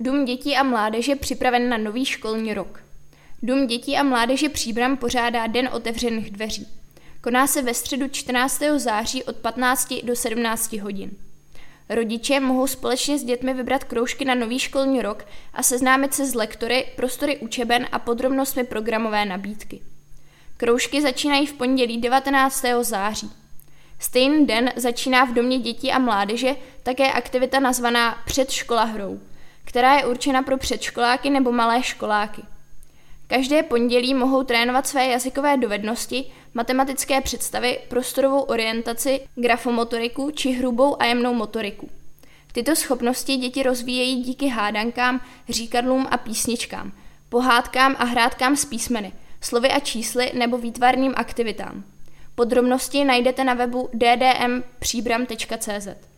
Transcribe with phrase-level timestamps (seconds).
[0.00, 2.82] Dům dětí a mládeže připraven na nový školní rok.
[3.42, 6.68] Dům dětí a mládeže Příbram pořádá Den otevřených dveří.
[7.20, 8.62] Koná se ve středu 14.
[8.76, 11.10] září od 15 do 17 hodin.
[11.88, 16.34] Rodiče mohou společně s dětmi vybrat kroužky na nový školní rok a seznámit se s
[16.34, 19.80] lektory, prostory učeben a podrobnostmi programové nabídky.
[20.56, 22.64] Kroužky začínají v pondělí 19.
[22.80, 23.30] září.
[23.98, 29.20] Stejný den začíná v Domě dětí a mládeže také aktivita nazvaná Předškola hrou,
[29.66, 32.42] která je určena pro předškoláky nebo malé školáky.
[33.26, 41.04] Každé pondělí mohou trénovat své jazykové dovednosti, matematické představy, prostorovou orientaci, grafomotoriku či hrubou a
[41.04, 41.88] jemnou motoriku.
[42.52, 46.92] Tyto schopnosti děti rozvíjejí díky hádankám, říkadlům a písničkám,
[47.28, 51.84] pohádkám a hrádkám s písmeny, slovy a čísly nebo výtvarným aktivitám.
[52.34, 56.15] Podrobnosti najdete na webu ddmpříbram.cz.